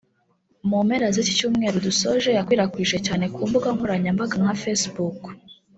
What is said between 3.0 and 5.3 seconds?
cyane ku mbuga nkoranyambaga nka facebook